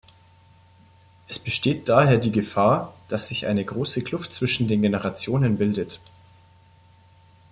[1.27, 5.99] Es besteht daher die Gefahr, dass sich eine große Kluft zwischen den Generationen bildet.